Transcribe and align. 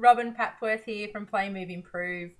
Robin 0.00 0.34
Papworth 0.34 0.84
here 0.84 1.08
from 1.12 1.26
Play 1.26 1.50
Move 1.50 1.68
Improve. 1.68 2.30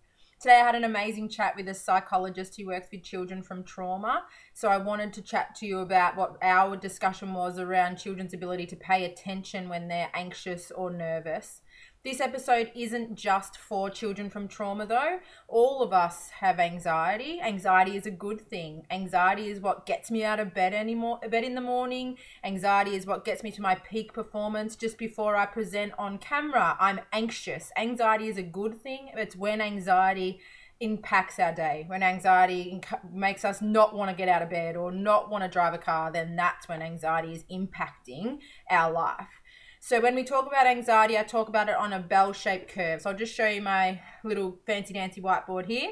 Today 0.41 0.63
I 0.63 0.65
had 0.65 0.75
an 0.75 0.85
amazing 0.85 1.29
chat 1.29 1.55
with 1.55 1.69
a 1.69 1.75
psychologist 1.75 2.57
who 2.57 2.69
works 2.69 2.89
with 2.91 3.03
children 3.03 3.43
from 3.43 3.65
trauma. 3.65 4.23
So 4.55 4.69
I 4.69 4.79
wanted 4.79 5.13
to 5.13 5.23
chat 5.23 5.55
to 5.57 5.67
you 5.67 5.81
about 5.81 6.17
what 6.17 6.39
our 6.41 6.75
discussion 6.75 7.35
was 7.35 7.59
around 7.59 7.99
children's 7.99 8.33
ability 8.33 8.65
to 8.69 8.77
pay 8.77 9.05
attention 9.05 9.69
when 9.69 9.89
they're 9.89 10.09
anxious 10.15 10.71
or 10.71 10.91
nervous. 10.91 11.61
This 12.03 12.23
episode 12.23 12.73
isn't 12.75 13.15
just 13.15 13.59
for 13.59 13.91
children 13.91 14.31
from 14.31 14.49
trauma, 14.49 14.87
though. 14.87 15.19
All 15.49 15.83
of 15.83 15.93
us 15.93 16.31
have 16.41 16.59
anxiety. 16.59 17.43
Anxiety 17.43 17.95
is 17.95 18.07
a 18.07 18.11
good 18.11 18.41
thing. 18.41 18.87
Anxiety 18.91 19.51
is 19.51 19.61
what 19.61 19.85
gets 19.85 20.11
me 20.11 20.25
out 20.25 20.41
of 20.41 20.55
bed 20.55 20.73
anymore, 20.73 21.21
bed 21.31 21.45
in 21.45 21.55
the 21.55 21.61
morning. 21.61 22.17
Anxiety 22.43 22.97
is 22.97 23.05
what 23.05 23.27
gets 23.27 23.43
me 23.43 23.51
to 23.51 23.61
my 23.61 23.75
peak 23.75 24.15
performance 24.15 24.77
just 24.77 24.97
before 24.97 25.37
I 25.37 25.45
present 25.45 25.93
on 25.99 26.17
camera. 26.17 26.75
I'm 26.81 27.01
anxious. 27.13 27.71
Anxiety 27.77 28.29
is 28.29 28.39
a 28.39 28.43
good 28.43 28.81
thing. 28.83 29.11
It's 29.15 29.37
when 29.37 29.61
anxiety 29.61 30.41
impacts 30.81 31.39
our 31.39 31.55
day. 31.55 31.85
When 31.87 32.03
anxiety 32.03 32.81
makes 33.13 33.45
us 33.45 33.61
not 33.61 33.95
want 33.95 34.11
to 34.11 34.17
get 34.17 34.31
out 34.31 34.41
of 34.41 34.49
bed 34.49 34.75
or 34.75 34.91
not 34.91 35.31
want 35.31 35.45
to 35.45 35.51
drive 35.51 35.75
a 35.75 35.79
car, 35.79 36.11
then 36.11 36.35
that's 36.35 36.67
when 36.67 36.81
anxiety 36.81 37.33
is 37.33 37.45
impacting 37.53 38.39
our 38.71 38.91
life. 38.91 39.40
So 39.83 39.99
when 39.99 40.15
we 40.15 40.25
talk 40.25 40.47
about 40.47 40.67
anxiety, 40.67 41.17
I 41.17 41.23
talk 41.23 41.49
about 41.49 41.71
it 41.71 41.75
on 41.75 41.95
a 41.95 41.99
bell-shaped 41.99 42.71
curve. 42.71 43.01
So 43.01 43.11
I'll 43.11 43.17
just 43.17 43.35
show 43.35 43.47
you 43.49 43.63
my 43.63 44.03
little 44.23 44.59
fancy 44.67 44.93
dancy 44.93 45.23
whiteboard 45.23 45.67
here. 45.67 45.91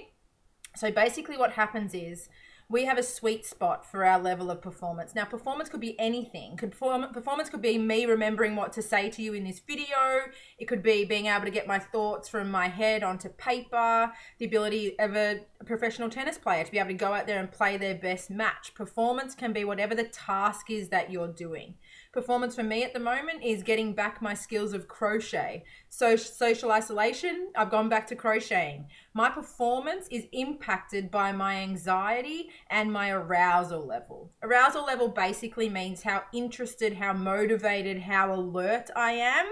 So 0.77 0.93
basically 0.93 1.39
what 1.39 1.53
happens 1.53 1.95
is 1.95 2.29
we 2.71 2.85
have 2.85 2.99
a 2.99 3.03
sweet 3.03 3.47
spot 3.47 3.91
for 3.91 4.05
our 4.05 4.21
level 4.21 4.51
of 4.51 4.61
performance. 4.61 5.15
Now, 5.15 5.25
performance 5.25 5.71
could 5.71 5.81
be 5.81 5.99
anything. 5.99 6.59
Could 6.59 6.73
perform, 6.73 7.11
performance 7.15 7.49
could 7.49 7.63
be 7.63 7.79
me 7.79 8.05
remembering 8.05 8.57
what 8.57 8.75
to 8.75 8.83
say 8.83 9.09
to 9.09 9.23
you 9.23 9.33
in 9.33 9.45
this 9.45 9.59
video. 9.59 10.27
It 10.59 10.67
could 10.67 10.83
be 10.83 11.07
being 11.07 11.27
able 11.27 11.47
to 11.47 11.51
get 11.51 11.67
my 11.67 11.79
thoughts 11.79 12.29
from 12.29 12.51
my 12.51 12.69
head 12.69 13.03
onto 13.03 13.31
paper. 13.31 14.13
The 14.39 14.45
ability 14.45 14.99
of 14.99 15.17
a 15.17 15.41
professional 15.67 16.09
tennis 16.09 16.39
player 16.39 16.65
to 16.65 16.71
be 16.71 16.79
able 16.79 16.89
to 16.89 16.95
go 16.95 17.13
out 17.13 17.27
there 17.27 17.41
and 17.41 17.51
play 17.51 17.77
their 17.77 17.95
best 17.95 18.31
match. 18.31 18.75
Performance 18.75 19.35
can 19.35 19.53
be 19.53 19.65
whatever 19.65 19.95
the 19.95 20.05
task 20.05 20.71
is 20.71 20.89
that 20.89 21.11
you're 21.11 21.29
doing 21.29 21.75
performance 22.13 22.57
for 22.57 22.65
me 22.65 22.83
at 22.83 22.93
the 22.93 23.01
moment 23.01 23.45
is 23.45 23.63
getting 23.63 23.93
back 23.93 24.21
my 24.21 24.35
skills 24.35 24.73
of 24.73 24.89
crochet. 24.89 25.63
So 25.89 26.17
social 26.17 26.73
isolation, 26.73 27.53
I've 27.55 27.71
gone 27.71 27.89
back 27.89 28.07
to 28.09 28.17
crocheting. 28.17 28.87
My 29.15 29.31
performance 29.31 30.09
is 30.11 30.27
impacted 30.33 31.13
by 31.13 31.31
my 31.31 31.57
anxiety 31.57 32.51
and 32.71 32.93
my 32.93 33.11
arousal 33.11 33.87
level. 33.87 34.33
Arousal 34.43 34.85
level 34.85 35.09
basically 35.09 35.69
means 35.69 36.03
how 36.03 36.25
interested, 36.33 36.95
how 36.95 37.13
motivated, 37.13 38.01
how 38.01 38.35
alert 38.35 38.91
I 38.97 39.13
am, 39.13 39.47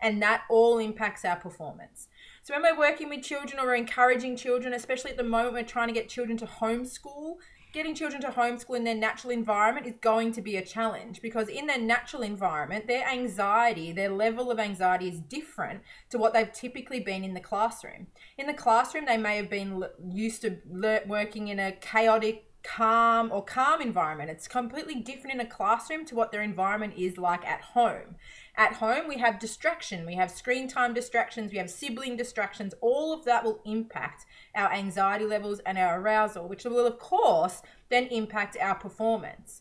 and 0.00 0.22
that 0.22 0.42
all 0.50 0.78
impacts 0.78 1.24
our 1.24 1.36
performance. 1.36 2.08
So 2.44 2.52
when 2.52 2.62
we're 2.62 2.78
working 2.78 3.08
with 3.08 3.22
children 3.22 3.58
or 3.58 3.64
we're 3.64 3.74
encouraging 3.74 4.36
children, 4.36 4.74
especially 4.74 5.10
at 5.10 5.16
the 5.16 5.24
moment 5.24 5.54
we're 5.54 5.62
trying 5.62 5.88
to 5.88 5.94
get 5.94 6.10
children 6.10 6.36
to 6.36 6.44
homeschool, 6.44 7.36
getting 7.72 7.94
children 7.94 8.20
to 8.20 8.28
homeschool 8.28 8.76
in 8.76 8.84
their 8.84 8.94
natural 8.94 9.32
environment 9.32 9.86
is 9.86 9.94
going 10.02 10.30
to 10.32 10.42
be 10.42 10.58
a 10.58 10.62
challenge 10.62 11.22
because 11.22 11.48
in 11.48 11.66
their 11.66 11.78
natural 11.78 12.20
environment, 12.20 12.86
their 12.86 13.08
anxiety, 13.08 13.92
their 13.92 14.10
level 14.10 14.50
of 14.50 14.58
anxiety 14.58 15.08
is 15.08 15.20
different 15.20 15.80
to 16.10 16.18
what 16.18 16.34
they've 16.34 16.52
typically 16.52 17.00
been 17.00 17.24
in 17.24 17.32
the 17.32 17.40
classroom. 17.40 18.08
In 18.36 18.46
the 18.46 18.52
classroom, 18.52 19.06
they 19.06 19.16
may 19.16 19.38
have 19.38 19.48
been 19.48 19.82
used 20.06 20.42
to 20.42 20.58
working 21.06 21.48
in 21.48 21.58
a 21.58 21.72
chaotic, 21.72 22.44
calm 22.64 23.30
or 23.30 23.44
calm 23.44 23.80
environment. 23.80 24.30
It's 24.30 24.48
completely 24.48 24.96
different 24.96 25.34
in 25.34 25.46
a 25.46 25.48
classroom 25.48 26.04
to 26.06 26.14
what 26.14 26.32
their 26.32 26.42
environment 26.42 26.94
is 26.96 27.18
like 27.18 27.44
at 27.44 27.60
home. 27.60 28.16
At 28.56 28.74
home, 28.74 29.06
we 29.06 29.18
have 29.18 29.38
distraction, 29.38 30.06
we 30.06 30.14
have 30.14 30.30
screen 30.30 30.66
time 30.66 30.94
distractions, 30.94 31.52
we 31.52 31.58
have 31.58 31.70
sibling 31.70 32.16
distractions. 32.16 32.74
All 32.80 33.12
of 33.12 33.24
that 33.26 33.44
will 33.44 33.60
impact 33.64 34.24
our 34.54 34.72
anxiety 34.72 35.26
levels 35.26 35.60
and 35.60 35.76
our 35.76 36.00
arousal, 36.00 36.48
which 36.48 36.64
will, 36.64 36.86
of 36.86 36.98
course, 36.98 37.62
then 37.90 38.06
impact 38.06 38.56
our 38.60 38.74
performance. 38.74 39.60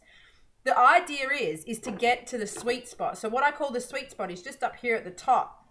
The 0.63 0.77
idea 0.77 1.27
is 1.29 1.65
is 1.65 1.79
to 1.79 1.91
get 1.91 2.25
to 2.27 2.37
the 2.37 2.47
sweet 2.47 2.87
spot. 2.87 3.17
So 3.17 3.27
what 3.27 3.43
I 3.43 3.51
call 3.51 3.71
the 3.71 3.81
sweet 3.81 4.11
spot 4.11 4.31
is 4.31 4.41
just 4.41 4.63
up 4.63 4.77
here 4.77 4.95
at 4.95 5.03
the 5.03 5.11
top. 5.11 5.62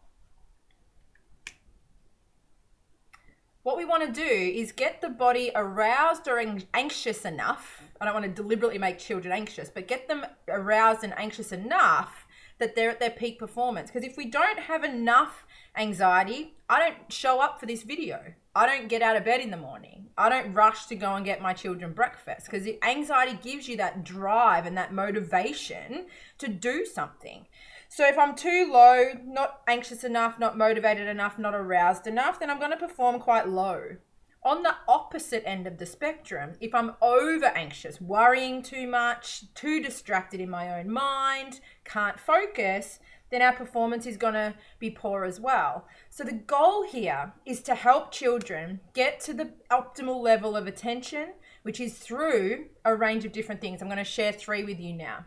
What 3.63 3.77
we 3.77 3.85
want 3.85 4.05
to 4.05 4.13
do 4.13 4.27
is 4.27 4.73
get 4.73 5.01
the 5.01 5.09
body 5.09 5.53
aroused 5.55 6.27
or 6.27 6.45
anxious 6.75 7.25
enough. 7.25 7.85
I 8.01 8.05
don't 8.05 8.15
want 8.15 8.27
to 8.27 8.43
deliberately 8.43 8.79
make 8.79 8.99
children 8.99 9.33
anxious, 9.33 9.71
but 9.71 9.87
get 9.87 10.09
them 10.09 10.27
aroused 10.49 11.05
and 11.05 11.17
anxious 11.17 11.53
enough 11.53 12.27
that 12.59 12.75
they're 12.75 12.91
at 12.91 12.99
their 12.99 13.11
peak 13.11 13.39
performance. 13.39 13.89
Because 13.89 14.09
if 14.09 14.17
we 14.17 14.27
don't 14.27 14.59
have 14.59 14.83
enough 14.83 15.47
anxiety, 15.77 16.55
I 16.69 16.81
don't 16.81 17.13
show 17.13 17.41
up 17.41 17.61
for 17.61 17.67
this 17.67 17.85
video. 17.85 18.35
I 18.53 18.67
don't 18.67 18.89
get 18.89 19.01
out 19.01 19.15
of 19.15 19.25
bed 19.25 19.41
in 19.41 19.53
the 19.53 19.57
morning. 19.57 20.09
I 20.19 20.29
don't 20.29 20.53
rush 20.55 20.87
to 20.87 20.97
go 20.97 21.15
and 21.15 21.25
get 21.25 21.41
my 21.41 21.53
children 21.53 21.93
breakfast 21.93 22.51
because 22.51 22.69
anxiety 22.83 23.39
gives 23.41 23.69
you 23.69 23.77
that 23.77 24.03
drive 24.03 24.67
and 24.67 24.77
that 24.77 24.93
motivation 24.93 26.07
to 26.39 26.49
do 26.49 26.85
something. 26.85 27.47
So 27.95 28.09
if 28.09 28.17
I'm 28.17 28.35
too 28.35 28.71
low, 28.73 29.11
not 29.23 29.61
anxious 29.69 30.03
enough, 30.03 30.39
not 30.39 30.57
motivated 30.57 31.09
enough, 31.09 31.39
not 31.39 31.55
aroused 31.55 32.07
enough, 32.07 32.41
then 32.41 32.49
I'm 32.49 32.59
going 32.59 32.71
to 32.71 32.77
perform 32.79 33.21
quite 33.21 33.47
low. 33.47 33.97
On 34.43 34.63
the 34.63 34.77
opposite 34.89 35.43
end 35.45 35.67
of 35.67 35.77
the 35.77 35.85
spectrum, 35.85 36.53
if 36.59 36.75
I'm 36.75 36.95
over 37.03 37.45
anxious, 37.45 38.01
worrying 38.01 38.63
too 38.63 38.87
much, 38.87 39.53
too 39.55 39.83
distracted 39.83 40.41
in 40.41 40.49
my 40.49 40.81
own 40.81 40.91
mind, 40.91 41.61
can't 41.85 42.19
focus, 42.19 42.99
then 43.29 43.43
our 43.43 43.53
performance 43.53 44.07
is 44.07 44.17
going 44.17 44.35
to 44.35 44.55
be 44.79 44.89
poor 44.89 45.25
as 45.25 45.39
well. 45.39 45.87
So 46.09 46.25
the 46.25 46.33
goal 46.33 46.87
here 46.87 47.35
is 47.45 47.61
to 47.65 47.75
help 47.75 48.11
children 48.11 48.81
get 48.95 49.21
to 49.21 49.35
the 49.35 49.51
optimal 49.71 50.19
level 50.23 50.57
of 50.57 50.67
attention, 50.67 51.35
which 51.63 51.79
is 51.79 51.99
through 51.99 52.69
a 52.87 52.97
range 52.97 53.27
of 53.27 53.33
different 53.33 53.61
things. 53.61 53.83
I'm 53.83 53.89
going 53.89 53.99
to 53.99 54.05
share 54.05 54.33
three 54.33 54.65
with 54.65 54.81
you 54.81 54.95
now. 54.95 55.27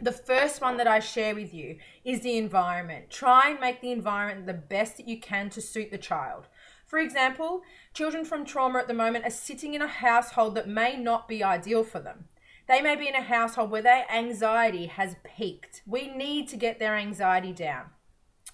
The 0.00 0.12
first 0.12 0.60
one 0.60 0.76
that 0.76 0.86
I 0.86 1.00
share 1.00 1.34
with 1.34 1.52
you 1.52 1.78
is 2.04 2.20
the 2.20 2.36
environment. 2.36 3.10
Try 3.10 3.50
and 3.50 3.60
make 3.60 3.80
the 3.80 3.92
environment 3.92 4.46
the 4.46 4.54
best 4.54 4.96
that 4.96 5.08
you 5.08 5.18
can 5.20 5.50
to 5.50 5.60
suit 5.60 5.90
the 5.90 5.98
child. 5.98 6.48
For 6.86 6.98
example, 6.98 7.62
children 7.92 8.24
from 8.24 8.44
trauma 8.44 8.78
at 8.78 8.88
the 8.88 8.94
moment 8.94 9.26
are 9.26 9.30
sitting 9.30 9.74
in 9.74 9.82
a 9.82 9.88
household 9.88 10.54
that 10.54 10.68
may 10.68 10.96
not 10.96 11.28
be 11.28 11.44
ideal 11.44 11.84
for 11.84 12.00
them. 12.00 12.28
They 12.66 12.80
may 12.80 12.96
be 12.96 13.08
in 13.08 13.14
a 13.14 13.22
household 13.22 13.70
where 13.70 13.82
their 13.82 14.10
anxiety 14.10 14.86
has 14.86 15.16
peaked. 15.24 15.82
We 15.86 16.08
need 16.08 16.48
to 16.48 16.56
get 16.56 16.78
their 16.78 16.96
anxiety 16.96 17.52
down. 17.52 17.86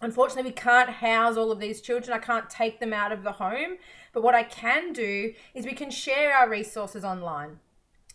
Unfortunately, 0.00 0.50
we 0.50 0.54
can't 0.54 0.90
house 0.90 1.36
all 1.36 1.50
of 1.50 1.60
these 1.60 1.80
children. 1.80 2.12
I 2.12 2.18
can't 2.20 2.50
take 2.50 2.80
them 2.80 2.92
out 2.92 3.12
of 3.12 3.22
the 3.22 3.32
home. 3.32 3.78
But 4.12 4.22
what 4.22 4.34
I 4.34 4.42
can 4.42 4.92
do 4.92 5.32
is 5.54 5.64
we 5.64 5.72
can 5.72 5.90
share 5.90 6.34
our 6.34 6.48
resources 6.48 7.04
online. 7.04 7.60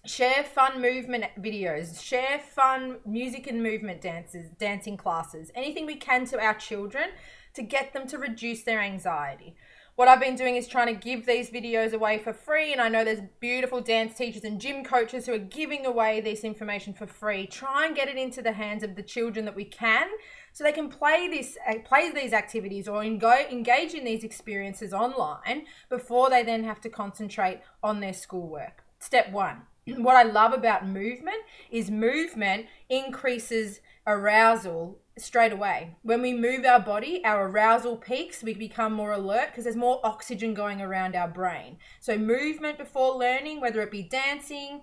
Share 0.05 0.43
fun 0.43 0.81
movement 0.81 1.25
videos, 1.39 2.01
share 2.01 2.39
fun 2.39 2.97
music 3.05 3.47
and 3.47 3.61
movement 3.61 4.01
dances, 4.01 4.49
dancing 4.57 4.97
classes, 4.97 5.51
anything 5.55 5.85
we 5.85 5.95
can 5.95 6.25
to 6.27 6.39
our 6.39 6.53
children 6.53 7.09
to 7.53 7.61
get 7.61 7.93
them 7.93 8.07
to 8.07 8.17
reduce 8.17 8.63
their 8.63 8.79
anxiety 8.79 9.55
what 9.99 10.07
I've 10.07 10.21
been 10.21 10.37
doing 10.37 10.55
is 10.55 10.65
trying 10.65 10.87
to 10.87 10.93
give 10.93 11.25
these 11.25 11.49
videos 11.49 11.91
away 11.91 12.19
for 12.19 12.31
free. 12.31 12.71
And 12.71 12.79
I 12.79 12.87
know 12.87 13.03
there's 13.03 13.19
beautiful 13.41 13.81
dance 13.81 14.17
teachers 14.17 14.45
and 14.45 14.57
gym 14.57 14.81
coaches 14.81 15.25
who 15.25 15.33
are 15.33 15.37
giving 15.37 15.85
away 15.85 16.21
this 16.21 16.45
information 16.45 16.93
for 16.93 17.05
free. 17.05 17.45
Try 17.45 17.85
and 17.85 17.93
get 17.93 18.07
it 18.07 18.16
into 18.16 18.41
the 18.41 18.53
hands 18.53 18.81
of 18.81 18.95
the 18.95 19.03
children 19.03 19.43
that 19.43 19.57
we 19.57 19.66
can 19.66 20.07
so 20.53 20.63
they 20.63 20.71
can 20.71 20.87
play 20.87 21.27
this 21.27 21.57
uh, 21.69 21.79
play 21.83 22.09
these 22.11 22.31
activities 22.31 22.87
or 22.87 23.03
engage 23.03 23.93
in 23.93 24.05
these 24.05 24.23
experiences 24.23 24.93
online 24.93 25.66
before 25.89 26.29
they 26.29 26.43
then 26.43 26.63
have 26.63 26.79
to 26.79 26.89
concentrate 26.89 27.59
on 27.83 27.99
their 27.99 28.13
schoolwork. 28.13 28.85
Step 28.99 29.29
one. 29.33 29.63
What 29.97 30.16
I 30.16 30.23
love 30.23 30.53
about 30.53 30.88
movement 30.88 31.38
is 31.72 31.89
movement 31.91 32.67
increases 32.89 33.81
arousal 34.05 35.00
straight 35.17 35.51
away. 35.51 35.95
When 36.01 36.22
we 36.22 36.33
move 36.33 36.66
our 36.66 36.79
body, 36.79 37.22
our 37.25 37.47
arousal 37.47 37.97
peaks, 37.97 38.41
we 38.41 38.53
become 38.53 38.93
more 38.93 39.11
alert 39.11 39.47
because 39.47 39.66
there's 39.66 39.75
more 39.75 39.99
oxygen 40.03 40.53
going 40.53 40.81
around 40.81 41.16
our 41.16 41.28
brain. 41.28 41.78
So, 41.99 42.17
movement 42.17 42.78
before 42.78 43.16
learning, 43.16 43.61
whether 43.61 43.81
it 43.81 43.91
be 43.91 44.03
dancing, 44.03 44.81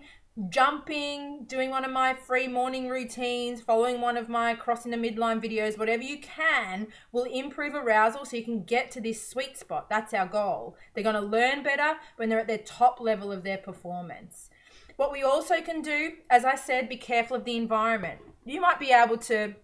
jumping, 0.50 1.44
doing 1.46 1.70
one 1.70 1.84
of 1.84 1.90
my 1.90 2.12
free 2.12 2.46
morning 2.46 2.88
routines, 2.88 3.62
following 3.62 4.00
one 4.00 4.18
of 4.18 4.28
my 4.28 4.54
crossing 4.54 4.90
the 4.90 4.98
midline 4.98 5.42
videos, 5.42 5.78
whatever 5.78 6.02
you 6.02 6.18
can, 6.18 6.88
will 7.10 7.24
improve 7.24 7.74
arousal 7.74 8.24
so 8.24 8.36
you 8.36 8.44
can 8.44 8.62
get 8.62 8.90
to 8.90 9.00
this 9.00 9.26
sweet 9.26 9.56
spot. 9.56 9.88
That's 9.88 10.12
our 10.12 10.26
goal. 10.26 10.76
They're 10.94 11.04
going 11.04 11.14
to 11.14 11.20
learn 11.22 11.62
better 11.62 11.94
when 12.16 12.28
they're 12.28 12.40
at 12.40 12.46
their 12.46 12.58
top 12.58 13.00
level 13.00 13.32
of 13.32 13.44
their 13.44 13.58
performance. 13.58 14.50
What 14.96 15.12
we 15.12 15.22
also 15.22 15.60
can 15.60 15.82
do, 15.82 16.12
as 16.30 16.44
I 16.44 16.54
said, 16.54 16.88
be 16.88 16.96
careful 16.96 17.36
of 17.36 17.44
the 17.44 17.56
environment. 17.56 18.20
You 18.44 18.60
might 18.60 18.80
be 18.80 18.92
able 18.92 19.18
to 19.18 19.54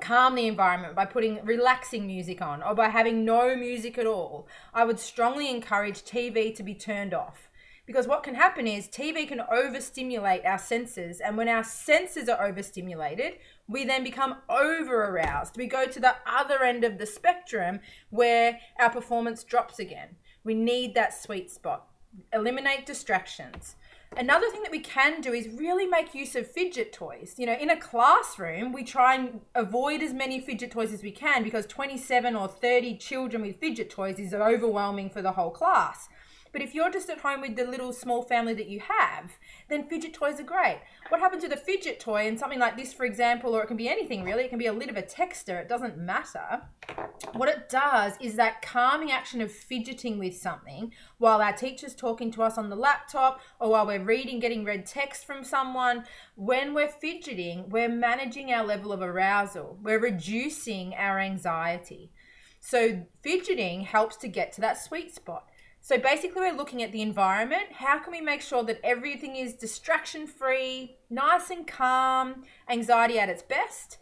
calm 0.00 0.34
the 0.34 0.48
environment 0.48 0.96
by 0.96 1.04
putting 1.04 1.44
relaxing 1.44 2.06
music 2.06 2.42
on 2.42 2.62
or 2.62 2.74
by 2.74 2.88
having 2.88 3.24
no 3.24 3.54
music 3.54 3.98
at 3.98 4.06
all, 4.06 4.48
I 4.74 4.84
would 4.84 4.98
strongly 4.98 5.48
encourage 5.50 6.02
TV 6.02 6.54
to 6.56 6.62
be 6.62 6.74
turned 6.74 7.14
off. 7.14 7.48
Because 7.86 8.06
what 8.06 8.22
can 8.22 8.34
happen 8.34 8.66
is 8.66 8.86
TV 8.86 9.26
can 9.26 9.40
overstimulate 9.40 10.44
our 10.44 10.58
senses, 10.58 11.20
and 11.20 11.36
when 11.36 11.48
our 11.48 11.64
senses 11.64 12.28
are 12.28 12.44
overstimulated, 12.44 13.34
we 13.68 13.84
then 13.84 14.04
become 14.04 14.36
over 14.48 15.04
aroused. 15.04 15.56
We 15.56 15.66
go 15.66 15.86
to 15.86 16.00
the 16.00 16.14
other 16.24 16.62
end 16.62 16.84
of 16.84 16.98
the 16.98 17.06
spectrum 17.06 17.80
where 18.10 18.60
our 18.78 18.90
performance 18.90 19.42
drops 19.42 19.80
again. 19.80 20.16
We 20.44 20.54
need 20.54 20.94
that 20.94 21.12
sweet 21.12 21.50
spot. 21.50 21.88
Eliminate 22.32 22.86
distractions. 22.86 23.74
Another 24.16 24.50
thing 24.50 24.62
that 24.62 24.70
we 24.70 24.80
can 24.80 25.22
do 25.22 25.32
is 25.32 25.48
really 25.48 25.86
make 25.86 26.14
use 26.14 26.36
of 26.36 26.50
fidget 26.50 26.92
toys. 26.92 27.34
You 27.38 27.46
know, 27.46 27.54
in 27.54 27.70
a 27.70 27.76
classroom, 27.76 28.72
we 28.72 28.84
try 28.84 29.14
and 29.14 29.40
avoid 29.54 30.02
as 30.02 30.12
many 30.12 30.38
fidget 30.38 30.70
toys 30.70 30.92
as 30.92 31.02
we 31.02 31.10
can 31.10 31.42
because 31.42 31.66
27 31.66 32.36
or 32.36 32.46
30 32.46 32.98
children 32.98 33.42
with 33.42 33.58
fidget 33.58 33.88
toys 33.88 34.18
is 34.18 34.34
overwhelming 34.34 35.08
for 35.08 35.22
the 35.22 35.32
whole 35.32 35.50
class. 35.50 36.08
But 36.52 36.62
if 36.62 36.74
you're 36.74 36.90
just 36.90 37.08
at 37.08 37.18
home 37.18 37.40
with 37.40 37.56
the 37.56 37.64
little 37.64 37.92
small 37.92 38.22
family 38.22 38.52
that 38.54 38.68
you 38.68 38.80
have, 38.80 39.32
then 39.68 39.88
fidget 39.88 40.12
toys 40.12 40.38
are 40.38 40.44
great. 40.44 40.80
What 41.08 41.20
happens 41.20 41.42
with 41.42 41.52
a 41.52 41.56
fidget 41.56 41.98
toy 41.98 42.26
and 42.26 42.38
something 42.38 42.58
like 42.58 42.76
this, 42.76 42.92
for 42.92 43.04
example, 43.04 43.56
or 43.56 43.62
it 43.62 43.66
can 43.66 43.76
be 43.76 43.88
anything 43.88 44.22
really, 44.22 44.44
it 44.44 44.50
can 44.50 44.58
be 44.58 44.66
a 44.66 44.72
lid 44.72 44.90
of 44.90 44.96
a 44.96 45.02
texter, 45.02 45.60
it 45.60 45.68
doesn't 45.68 45.96
matter. 45.96 46.62
What 47.32 47.48
it 47.48 47.70
does 47.70 48.14
is 48.20 48.36
that 48.36 48.60
calming 48.60 49.10
action 49.10 49.40
of 49.40 49.50
fidgeting 49.50 50.18
with 50.18 50.36
something 50.36 50.92
while 51.18 51.40
our 51.40 51.54
teacher's 51.54 51.94
talking 51.94 52.30
to 52.32 52.42
us 52.42 52.58
on 52.58 52.68
the 52.68 52.76
laptop 52.76 53.40
or 53.58 53.70
while 53.70 53.86
we're 53.86 54.02
reading, 54.02 54.38
getting 54.38 54.64
read 54.64 54.84
text 54.84 55.24
from 55.24 55.44
someone. 55.44 56.04
When 56.34 56.74
we're 56.74 56.88
fidgeting, 56.88 57.70
we're 57.70 57.88
managing 57.88 58.52
our 58.52 58.64
level 58.64 58.92
of 58.92 59.00
arousal, 59.00 59.78
we're 59.82 60.00
reducing 60.00 60.94
our 60.94 61.18
anxiety. 61.18 62.10
So, 62.64 63.06
fidgeting 63.22 63.80
helps 63.80 64.16
to 64.18 64.28
get 64.28 64.52
to 64.52 64.60
that 64.60 64.80
sweet 64.80 65.12
spot. 65.12 65.48
So 65.84 65.98
basically, 65.98 66.42
we're 66.42 66.56
looking 66.56 66.80
at 66.84 66.92
the 66.92 67.02
environment. 67.02 67.72
How 67.72 67.98
can 67.98 68.12
we 68.12 68.20
make 68.20 68.40
sure 68.40 68.62
that 68.62 68.78
everything 68.84 69.34
is 69.34 69.52
distraction 69.52 70.28
free, 70.28 70.98
nice 71.10 71.50
and 71.50 71.66
calm, 71.66 72.44
anxiety 72.68 73.18
at 73.18 73.28
its 73.28 73.42
best? 73.42 73.98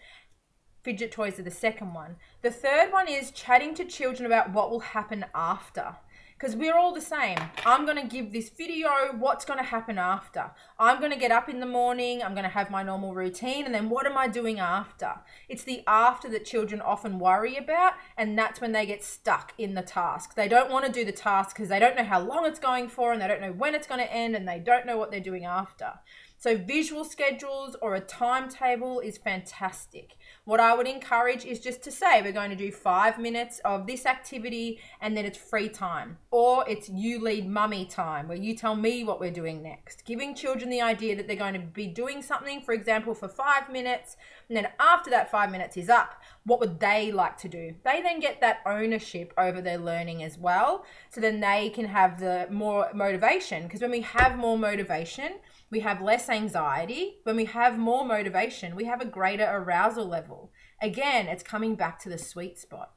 Fidget 0.82 1.10
toys 1.10 1.38
are 1.38 1.42
the 1.42 1.50
second 1.50 1.94
one. 1.94 2.16
The 2.42 2.50
third 2.50 2.92
one 2.92 3.08
is 3.08 3.30
chatting 3.30 3.74
to 3.76 3.84
children 3.86 4.26
about 4.26 4.52
what 4.52 4.70
will 4.70 4.80
happen 4.80 5.24
after 5.34 5.96
because 6.40 6.56
we're 6.56 6.76
all 6.76 6.94
the 6.94 7.00
same. 7.02 7.36
I'm 7.66 7.84
going 7.84 8.00
to 8.00 8.06
give 8.06 8.32
this 8.32 8.48
video 8.48 8.88
what's 9.18 9.44
going 9.44 9.58
to 9.58 9.64
happen 9.64 9.98
after. 9.98 10.50
I'm 10.78 10.98
going 10.98 11.12
to 11.12 11.18
get 11.18 11.30
up 11.30 11.50
in 11.50 11.60
the 11.60 11.66
morning, 11.66 12.22
I'm 12.22 12.32
going 12.32 12.44
to 12.44 12.50
have 12.50 12.70
my 12.70 12.82
normal 12.82 13.14
routine, 13.14 13.66
and 13.66 13.74
then 13.74 13.90
what 13.90 14.06
am 14.06 14.16
I 14.16 14.26
doing 14.26 14.58
after? 14.58 15.16
It's 15.50 15.64
the 15.64 15.82
after 15.86 16.30
that 16.30 16.46
children 16.46 16.80
often 16.80 17.18
worry 17.18 17.56
about, 17.56 17.94
and 18.16 18.38
that's 18.38 18.60
when 18.60 18.72
they 18.72 18.86
get 18.86 19.04
stuck 19.04 19.52
in 19.58 19.74
the 19.74 19.82
task. 19.82 20.34
They 20.34 20.48
don't 20.48 20.70
want 20.70 20.86
to 20.86 20.92
do 20.92 21.04
the 21.04 21.12
task 21.12 21.54
because 21.54 21.68
they 21.68 21.78
don't 21.78 21.96
know 21.96 22.04
how 22.04 22.20
long 22.20 22.46
it's 22.46 22.60
going 22.60 22.88
for, 22.88 23.12
and 23.12 23.20
they 23.20 23.28
don't 23.28 23.42
know 23.42 23.52
when 23.52 23.74
it's 23.74 23.86
going 23.86 24.00
to 24.00 24.12
end, 24.12 24.34
and 24.34 24.48
they 24.48 24.58
don't 24.58 24.86
know 24.86 24.96
what 24.96 25.10
they're 25.10 25.20
doing 25.20 25.44
after. 25.44 25.92
So, 26.38 26.56
visual 26.56 27.04
schedules 27.04 27.76
or 27.82 27.94
a 27.94 28.00
timetable 28.00 29.00
is 29.00 29.18
fantastic. 29.18 30.16
What 30.50 30.58
I 30.58 30.74
would 30.74 30.88
encourage 30.88 31.44
is 31.44 31.60
just 31.60 31.80
to 31.82 31.92
say 31.92 32.22
we're 32.22 32.32
going 32.32 32.50
to 32.50 32.56
do 32.56 32.72
five 32.72 33.20
minutes 33.20 33.60
of 33.64 33.86
this 33.86 34.04
activity 34.04 34.80
and 35.00 35.16
then 35.16 35.24
it's 35.24 35.38
free 35.38 35.68
time. 35.68 36.18
Or 36.32 36.68
it's 36.68 36.88
you 36.88 37.20
lead 37.20 37.48
mummy 37.48 37.84
time 37.84 38.26
where 38.26 38.36
you 38.36 38.56
tell 38.56 38.74
me 38.74 39.04
what 39.04 39.20
we're 39.20 39.30
doing 39.30 39.62
next. 39.62 40.04
Giving 40.04 40.34
children 40.34 40.68
the 40.68 40.80
idea 40.80 41.14
that 41.14 41.28
they're 41.28 41.36
going 41.36 41.54
to 41.54 41.60
be 41.60 41.86
doing 41.86 42.20
something, 42.20 42.62
for 42.62 42.72
example, 42.72 43.14
for 43.14 43.28
five 43.28 43.70
minutes. 43.70 44.16
And 44.48 44.56
then 44.56 44.66
after 44.80 45.08
that 45.10 45.30
five 45.30 45.52
minutes 45.52 45.76
is 45.76 45.88
up, 45.88 46.20
what 46.42 46.58
would 46.58 46.80
they 46.80 47.12
like 47.12 47.36
to 47.38 47.48
do? 47.48 47.76
They 47.84 48.02
then 48.02 48.18
get 48.18 48.40
that 48.40 48.58
ownership 48.66 49.32
over 49.38 49.62
their 49.62 49.78
learning 49.78 50.24
as 50.24 50.36
well. 50.36 50.84
So 51.10 51.20
then 51.20 51.38
they 51.38 51.70
can 51.70 51.84
have 51.84 52.18
the 52.18 52.48
more 52.50 52.90
motivation. 52.92 53.62
Because 53.62 53.82
when 53.82 53.92
we 53.92 54.00
have 54.00 54.36
more 54.36 54.58
motivation, 54.58 55.34
we 55.70 55.80
have 55.80 56.02
less 56.02 56.28
anxiety. 56.28 57.18
When 57.22 57.36
we 57.36 57.44
have 57.46 57.78
more 57.78 58.04
motivation, 58.04 58.74
we 58.74 58.84
have 58.84 59.00
a 59.00 59.06
greater 59.06 59.48
arousal 59.48 60.06
level. 60.06 60.50
Again, 60.82 61.28
it's 61.28 61.42
coming 61.42 61.76
back 61.76 61.98
to 62.00 62.08
the 62.08 62.18
sweet 62.18 62.58
spot. 62.58 62.92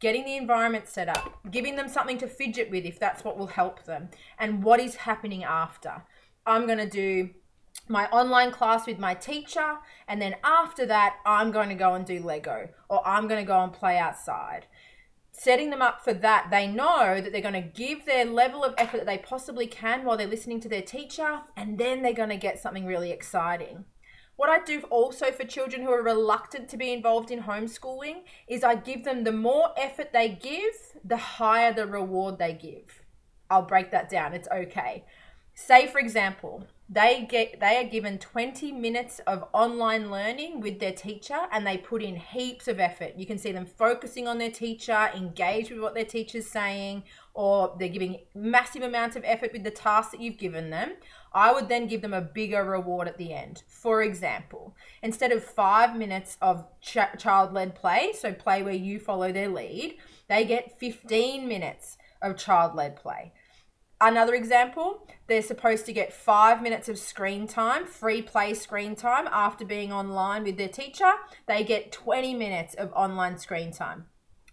Getting 0.00 0.24
the 0.24 0.36
environment 0.36 0.88
set 0.88 1.08
up, 1.08 1.40
giving 1.50 1.76
them 1.76 1.88
something 1.88 2.18
to 2.18 2.26
fidget 2.26 2.70
with 2.70 2.84
if 2.84 2.98
that's 2.98 3.24
what 3.24 3.38
will 3.38 3.48
help 3.48 3.84
them, 3.84 4.08
and 4.38 4.62
what 4.62 4.80
is 4.80 4.96
happening 4.96 5.44
after. 5.44 6.04
I'm 6.46 6.66
going 6.66 6.78
to 6.78 6.88
do 6.88 7.30
my 7.86 8.06
online 8.06 8.50
class 8.50 8.86
with 8.86 8.98
my 8.98 9.14
teacher, 9.14 9.78
and 10.08 10.20
then 10.20 10.36
after 10.42 10.86
that, 10.86 11.16
I'm 11.26 11.50
going 11.50 11.68
to 11.68 11.74
go 11.74 11.94
and 11.94 12.06
do 12.06 12.20
Lego, 12.20 12.68
or 12.88 13.06
I'm 13.06 13.28
going 13.28 13.44
to 13.44 13.46
go 13.46 13.62
and 13.62 13.72
play 13.72 13.98
outside 13.98 14.66
setting 15.32 15.70
them 15.70 15.82
up 15.82 16.02
for 16.02 16.12
that, 16.12 16.48
they 16.50 16.66
know 16.66 17.20
that 17.20 17.32
they're 17.32 17.40
going 17.40 17.54
to 17.54 17.60
give 17.60 18.04
their 18.04 18.24
level 18.24 18.64
of 18.64 18.74
effort 18.76 18.98
that 18.98 19.06
they 19.06 19.18
possibly 19.18 19.66
can 19.66 20.04
while 20.04 20.16
they're 20.16 20.26
listening 20.26 20.60
to 20.60 20.68
their 20.68 20.82
teacher, 20.82 21.40
and 21.56 21.78
then 21.78 22.02
they're 22.02 22.12
going 22.12 22.28
to 22.28 22.36
get 22.36 22.60
something 22.60 22.86
really 22.86 23.10
exciting. 23.10 23.84
What 24.36 24.48
I 24.48 24.64
do 24.64 24.80
also 24.90 25.32
for 25.32 25.44
children 25.44 25.82
who 25.82 25.92
are 25.92 26.02
reluctant 26.02 26.68
to 26.70 26.78
be 26.78 26.92
involved 26.92 27.30
in 27.30 27.42
homeschooling 27.42 28.22
is 28.48 28.64
I 28.64 28.74
give 28.74 29.04
them 29.04 29.24
the 29.24 29.32
more 29.32 29.70
effort 29.76 30.12
they 30.12 30.30
give, 30.30 30.74
the 31.04 31.18
higher 31.18 31.74
the 31.74 31.86
reward 31.86 32.38
they 32.38 32.54
give. 32.54 33.02
I'll 33.50 33.62
break 33.62 33.90
that 33.90 34.08
down, 34.08 34.32
it's 34.32 34.48
okay. 34.48 35.04
Say, 35.54 35.86
for 35.86 35.98
example, 35.98 36.66
they 36.92 37.24
get 37.30 37.60
they 37.60 37.76
are 37.76 37.88
given 37.88 38.18
20 38.18 38.72
minutes 38.72 39.20
of 39.20 39.44
online 39.52 40.10
learning 40.10 40.60
with 40.60 40.80
their 40.80 40.92
teacher 40.92 41.38
and 41.52 41.64
they 41.64 41.76
put 41.76 42.02
in 42.02 42.16
heaps 42.16 42.66
of 42.66 42.80
effort. 42.80 43.12
You 43.16 43.26
can 43.26 43.38
see 43.38 43.52
them 43.52 43.64
focusing 43.64 44.26
on 44.26 44.38
their 44.38 44.50
teacher 44.50 45.08
engaged 45.14 45.70
with 45.70 45.80
what 45.80 45.94
their 45.94 46.04
teacher's 46.04 46.48
saying 46.48 47.04
or 47.32 47.76
they're 47.78 47.88
giving 47.88 48.18
massive 48.34 48.82
amounts 48.82 49.14
of 49.14 49.22
effort 49.24 49.52
with 49.52 49.62
the 49.62 49.70
task 49.70 50.10
that 50.10 50.20
you've 50.20 50.36
given 50.36 50.70
them. 50.70 50.94
I 51.32 51.52
would 51.52 51.68
then 51.68 51.86
give 51.86 52.02
them 52.02 52.12
a 52.12 52.20
bigger 52.20 52.64
reward 52.64 53.06
at 53.06 53.18
the 53.18 53.32
end. 53.32 53.62
For 53.68 54.02
example 54.02 54.74
instead 55.00 55.30
of 55.30 55.44
five 55.44 55.94
minutes 55.94 56.38
of 56.42 56.66
ch- 56.80 56.98
child-led 57.18 57.76
play 57.76 58.12
so 58.18 58.32
play 58.32 58.64
where 58.64 58.74
you 58.74 58.98
follow 58.98 59.30
their 59.30 59.48
lead 59.48 59.96
they 60.28 60.44
get 60.44 60.78
15 60.80 61.46
minutes 61.46 61.98
of 62.20 62.36
child-led 62.36 62.96
play 62.96 63.32
Another 64.02 64.34
example, 64.34 65.06
they're 65.26 65.42
supposed 65.42 65.84
to 65.84 65.92
get 65.92 66.10
five 66.10 66.62
minutes 66.62 66.88
of 66.88 66.98
screen 66.98 67.46
time, 67.46 67.84
free 67.84 68.22
play 68.22 68.54
screen 68.54 68.96
time 68.96 69.28
after 69.30 69.62
being 69.62 69.92
online 69.92 70.42
with 70.42 70.56
their 70.56 70.68
teacher. 70.68 71.12
They 71.46 71.64
get 71.64 71.92
20 71.92 72.32
minutes 72.32 72.72
of 72.74 72.90
online 72.94 73.36
screen 73.36 73.72
time. 73.72 74.06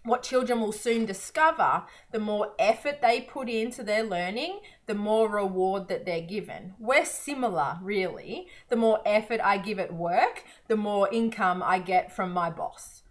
What 0.04 0.22
children 0.22 0.60
will 0.60 0.72
soon 0.72 1.06
discover, 1.06 1.84
the 2.12 2.18
more 2.18 2.52
effort 2.58 3.00
they 3.00 3.22
put 3.22 3.48
into 3.48 3.82
their 3.82 4.02
learning, 4.02 4.60
the 4.86 4.94
more 4.94 5.30
reward 5.30 5.88
that 5.88 6.04
they're 6.04 6.20
given. 6.20 6.74
We're 6.78 7.06
similar, 7.06 7.78
really. 7.82 8.48
The 8.68 8.76
more 8.76 9.00
effort 9.06 9.40
I 9.42 9.56
give 9.56 9.78
at 9.78 9.94
work, 9.94 10.44
the 10.68 10.76
more 10.76 11.08
income 11.10 11.62
I 11.62 11.78
get 11.78 12.14
from 12.14 12.32
my 12.32 12.50
boss 12.50 13.02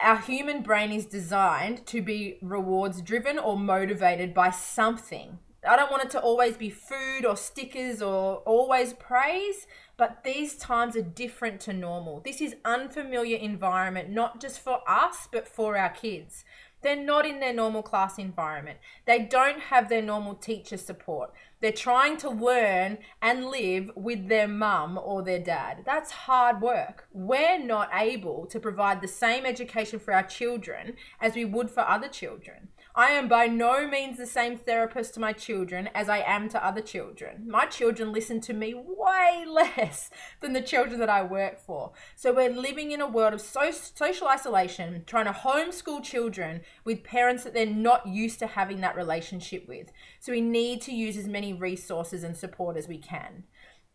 our 0.00 0.18
human 0.18 0.62
brain 0.62 0.92
is 0.92 1.06
designed 1.06 1.86
to 1.86 2.02
be 2.02 2.38
rewards 2.42 3.00
driven 3.00 3.38
or 3.38 3.58
motivated 3.58 4.34
by 4.34 4.50
something. 4.50 5.38
I 5.66 5.76
don't 5.76 5.90
want 5.90 6.04
it 6.04 6.10
to 6.10 6.20
always 6.20 6.56
be 6.56 6.70
food 6.70 7.24
or 7.24 7.36
stickers 7.36 8.00
or 8.00 8.36
always 8.38 8.92
praise, 8.92 9.66
but 9.96 10.22
these 10.24 10.56
times 10.56 10.96
are 10.96 11.02
different 11.02 11.60
to 11.62 11.72
normal. 11.72 12.20
This 12.20 12.40
is 12.40 12.56
unfamiliar 12.64 13.38
environment, 13.38 14.10
not 14.10 14.40
just 14.40 14.60
for 14.60 14.80
us, 14.88 15.28
but 15.30 15.48
for 15.48 15.76
our 15.76 15.90
kids. 15.90 16.44
They're 16.82 16.94
not 16.94 17.26
in 17.26 17.40
their 17.40 17.54
normal 17.54 17.82
class 17.82 18.18
environment. 18.18 18.78
They 19.06 19.18
don't 19.18 19.60
have 19.60 19.88
their 19.88 20.02
normal 20.02 20.34
teacher 20.34 20.76
support. 20.76 21.32
They're 21.60 21.72
trying 21.72 22.16
to 22.18 22.30
learn 22.30 22.98
and 23.20 23.46
live 23.46 23.90
with 23.96 24.28
their 24.28 24.46
mum 24.46 25.00
or 25.02 25.22
their 25.22 25.40
dad. 25.40 25.82
That's 25.84 26.12
hard 26.12 26.60
work. 26.60 27.08
We're 27.12 27.58
not 27.58 27.88
able 27.92 28.46
to 28.46 28.60
provide 28.60 29.00
the 29.00 29.08
same 29.08 29.46
education 29.46 29.98
for 29.98 30.12
our 30.12 30.22
children 30.22 30.94
as 31.20 31.34
we 31.34 31.44
would 31.44 31.70
for 31.70 31.80
other 31.80 32.08
children. 32.08 32.68
I 32.98 33.10
am 33.10 33.28
by 33.28 33.46
no 33.46 33.86
means 33.86 34.16
the 34.16 34.24
same 34.24 34.56
therapist 34.56 35.12
to 35.14 35.20
my 35.20 35.34
children 35.34 35.90
as 35.94 36.08
I 36.08 36.20
am 36.20 36.48
to 36.48 36.66
other 36.66 36.80
children. 36.80 37.44
My 37.46 37.66
children 37.66 38.10
listen 38.10 38.40
to 38.40 38.54
me 38.54 38.72
way 38.74 39.44
less 39.50 40.08
than 40.40 40.54
the 40.54 40.62
children 40.62 40.98
that 41.00 41.10
I 41.10 41.22
work 41.22 41.60
for. 41.60 41.92
So 42.14 42.32
we're 42.32 42.48
living 42.48 42.92
in 42.92 43.02
a 43.02 43.06
world 43.06 43.34
of 43.34 43.42
so- 43.42 43.70
social 43.70 44.28
isolation, 44.28 45.02
trying 45.04 45.26
to 45.26 45.32
homeschool 45.32 46.02
children 46.02 46.62
with 46.84 47.04
parents 47.04 47.44
that 47.44 47.52
they're 47.52 47.66
not 47.66 48.08
used 48.08 48.38
to 48.38 48.46
having 48.46 48.80
that 48.80 48.96
relationship 48.96 49.68
with. 49.68 49.92
So 50.18 50.32
we 50.32 50.40
need 50.40 50.80
to 50.82 50.94
use 50.94 51.18
as 51.18 51.28
many 51.28 51.52
resources 51.52 52.24
and 52.24 52.34
support 52.34 52.78
as 52.78 52.88
we 52.88 52.96
can 52.96 53.44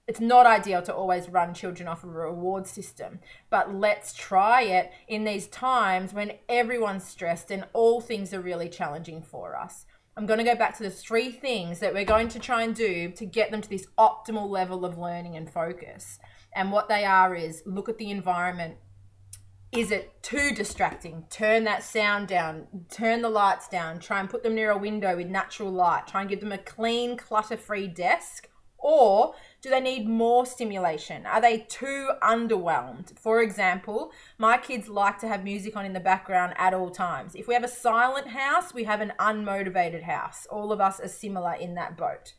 it's 0.08 0.20
not 0.20 0.46
ideal 0.46 0.82
to 0.82 0.94
always 0.94 1.30
run 1.30 1.54
children 1.54 1.88
off 1.88 2.04
a 2.04 2.08
reward 2.08 2.68
system, 2.68 3.20
but 3.50 3.74
let's 3.74 4.14
try 4.14 4.64
it 4.64 4.92
in 5.08 5.24
these 5.24 5.48
times 5.48 6.14
when 6.14 6.34
everyone's 6.50 7.04
stressed 7.06 7.52
and 7.52 7.66
all 7.74 8.02
things 8.02 8.34
are 8.34 8.42
really 8.42 8.68
challenging 8.68 9.22
for 9.22 9.56
us. 9.56 9.86
I'm 10.18 10.26
going 10.26 10.40
to 10.40 10.44
go 10.44 10.56
back 10.56 10.76
to 10.78 10.84
the 10.84 10.90
three 10.90 11.32
things 11.32 11.80
that 11.80 11.94
we're 11.94 12.04
going 12.04 12.28
to 12.30 12.40
try 12.40 12.64
and 12.64 12.76
do 12.76 13.12
to 13.12 13.26
get 13.26 13.52
them 13.52 13.62
to 13.62 13.70
this 13.70 13.88
optimal 13.98 14.50
level 14.50 14.84
of 14.84 14.98
learning 14.98 15.38
and 15.38 15.50
focus. 15.50 16.20
And 16.54 16.72
what 16.72 16.90
they 16.90 17.06
are 17.06 17.34
is 17.34 17.64
look 17.66 17.88
at 17.88 17.98
the 17.98 18.12
environment. 18.12 18.76
Is 19.72 19.90
it 19.90 20.22
too 20.22 20.52
distracting? 20.54 21.24
Turn 21.30 21.64
that 21.64 21.84
sound 21.84 22.28
down, 22.28 22.68
turn 22.90 23.22
the 23.22 23.30
lights 23.30 23.70
down, 23.70 24.00
try 24.00 24.20
and 24.20 24.30
put 24.30 24.44
them 24.44 24.56
near 24.56 24.72
a 24.72 24.78
window 24.78 25.16
with 25.16 25.28
natural 25.28 25.72
light, 25.72 26.08
try 26.08 26.20
and 26.20 26.30
give 26.30 26.42
them 26.42 26.52
a 26.52 26.58
clean, 26.58 27.16
clutter 27.16 27.56
free 27.56 27.88
desk, 27.88 28.50
or 28.78 29.34
Do 29.62 29.70
they 29.70 29.80
need 29.80 30.10
more 30.10 30.48
stimulation? 30.48 31.28
Are 31.28 31.40
they 31.40 31.60
too 31.60 32.10
underwhelmed? 32.24 33.18
For 33.20 33.44
example, 33.44 34.12
my 34.40 34.58
kids 34.58 34.90
like 34.90 35.20
to 35.20 35.28
have 35.28 35.44
music 35.44 35.78
on 35.78 35.86
in 35.86 35.94
the 35.94 36.00
background 36.00 36.56
at 36.58 36.74
all 36.74 36.90
times. 36.90 37.36
If 37.36 37.48
we 37.48 37.54
have 37.54 37.64
a 37.64 37.68
silent 37.68 38.30
house, 38.30 38.74
we 38.74 38.86
have 38.86 39.02
an 39.02 39.14
unmotivated 39.20 40.02
house. 40.02 40.48
All 40.50 40.72
of 40.72 40.82
us 40.82 41.00
are 41.00 41.08
similar 41.08 41.54
in 41.54 41.76
that 41.76 41.96
boat. 41.96 42.34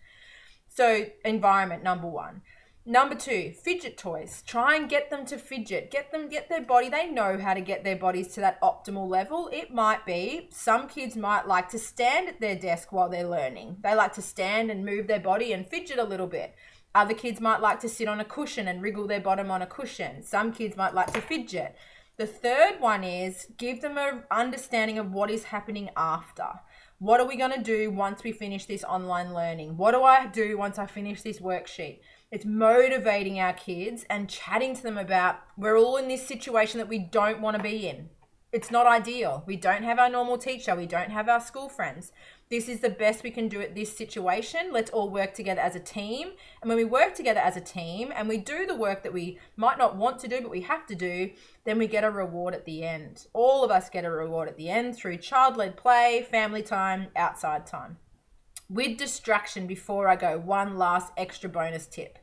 So, 0.66 1.06
environment 1.24 1.84
number 1.84 2.08
one. 2.08 2.42
Number 2.84 3.14
two, 3.14 3.52
fidget 3.62 3.96
toys. 3.96 4.42
Try 4.44 4.74
and 4.74 4.88
get 4.88 5.08
them 5.08 5.24
to 5.26 5.38
fidget. 5.38 5.92
Get 5.92 6.10
them, 6.10 6.28
get 6.28 6.48
their 6.48 6.62
body. 6.62 6.88
They 6.88 7.08
know 7.08 7.38
how 7.38 7.54
to 7.54 7.60
get 7.60 7.84
their 7.84 7.94
bodies 7.94 8.34
to 8.34 8.40
that 8.40 8.60
optimal 8.60 9.08
level. 9.08 9.48
It 9.52 9.72
might 9.72 10.04
be 10.04 10.48
some 10.50 10.88
kids 10.88 11.14
might 11.14 11.46
like 11.46 11.68
to 11.68 11.78
stand 11.78 12.28
at 12.28 12.40
their 12.40 12.56
desk 12.56 12.90
while 12.90 13.08
they're 13.08 13.28
learning. 13.28 13.76
They 13.84 13.94
like 13.94 14.14
to 14.14 14.22
stand 14.22 14.72
and 14.72 14.84
move 14.84 15.06
their 15.06 15.20
body 15.20 15.52
and 15.52 15.64
fidget 15.64 15.98
a 15.98 16.04
little 16.04 16.26
bit. 16.26 16.56
Other 16.94 17.14
kids 17.14 17.40
might 17.40 17.60
like 17.60 17.80
to 17.80 17.88
sit 17.88 18.08
on 18.08 18.20
a 18.20 18.24
cushion 18.24 18.68
and 18.68 18.82
wriggle 18.82 19.06
their 19.06 19.20
bottom 19.20 19.50
on 19.50 19.62
a 19.62 19.66
cushion. 19.66 20.22
Some 20.22 20.52
kids 20.52 20.76
might 20.76 20.94
like 20.94 21.12
to 21.14 21.20
fidget. 21.20 21.76
The 22.18 22.26
third 22.26 22.78
one 22.78 23.02
is 23.02 23.46
give 23.56 23.80
them 23.80 23.96
an 23.96 24.24
understanding 24.30 24.98
of 24.98 25.12
what 25.12 25.30
is 25.30 25.44
happening 25.44 25.88
after. 25.96 26.60
What 26.98 27.18
are 27.18 27.26
we 27.26 27.36
going 27.36 27.52
to 27.52 27.62
do 27.62 27.90
once 27.90 28.22
we 28.22 28.30
finish 28.30 28.66
this 28.66 28.84
online 28.84 29.32
learning? 29.32 29.78
What 29.78 29.92
do 29.92 30.02
I 30.02 30.26
do 30.26 30.58
once 30.58 30.78
I 30.78 30.86
finish 30.86 31.22
this 31.22 31.40
worksheet? 31.40 32.00
It's 32.30 32.44
motivating 32.44 33.40
our 33.40 33.54
kids 33.54 34.04
and 34.10 34.28
chatting 34.28 34.76
to 34.76 34.82
them 34.82 34.98
about 34.98 35.40
we're 35.56 35.78
all 35.78 35.96
in 35.96 36.08
this 36.08 36.26
situation 36.28 36.78
that 36.78 36.88
we 36.88 36.98
don't 36.98 37.40
want 37.40 37.56
to 37.56 37.62
be 37.62 37.88
in. 37.88 38.10
It's 38.52 38.70
not 38.70 38.86
ideal. 38.86 39.42
We 39.46 39.56
don't 39.56 39.82
have 39.82 39.98
our 39.98 40.10
normal 40.10 40.38
teacher, 40.38 40.74
we 40.74 40.86
don't 40.86 41.10
have 41.10 41.28
our 41.28 41.40
school 41.40 41.68
friends 41.68 42.12
this 42.52 42.68
is 42.68 42.80
the 42.80 42.90
best 42.90 43.22
we 43.22 43.30
can 43.30 43.48
do 43.48 43.62
at 43.62 43.74
this 43.74 43.96
situation. 43.96 44.72
Let's 44.72 44.90
all 44.90 45.08
work 45.08 45.32
together 45.32 45.62
as 45.62 45.74
a 45.74 45.80
team. 45.80 46.32
And 46.60 46.68
when 46.68 46.76
we 46.76 46.84
work 46.84 47.14
together 47.14 47.40
as 47.40 47.56
a 47.56 47.62
team 47.62 48.12
and 48.14 48.28
we 48.28 48.36
do 48.36 48.66
the 48.66 48.74
work 48.74 49.02
that 49.04 49.12
we 49.14 49.38
might 49.56 49.78
not 49.78 49.96
want 49.96 50.18
to 50.18 50.28
do, 50.28 50.42
but 50.42 50.50
we 50.50 50.60
have 50.60 50.86
to 50.88 50.94
do, 50.94 51.30
then 51.64 51.78
we 51.78 51.86
get 51.86 52.04
a 52.04 52.10
reward 52.10 52.52
at 52.52 52.66
the 52.66 52.82
end. 52.84 53.26
All 53.32 53.64
of 53.64 53.70
us 53.70 53.88
get 53.88 54.04
a 54.04 54.10
reward 54.10 54.50
at 54.50 54.58
the 54.58 54.68
end 54.68 54.94
through 54.94 55.16
child 55.16 55.56
led 55.56 55.78
play, 55.78 56.26
family 56.30 56.60
time, 56.60 57.06
outside 57.16 57.64
time. 57.64 57.96
With 58.68 58.98
distraction, 58.98 59.66
before 59.66 60.06
I 60.06 60.16
go, 60.16 60.38
one 60.38 60.76
last 60.76 61.10
extra 61.16 61.48
bonus 61.48 61.86
tip 61.86 62.18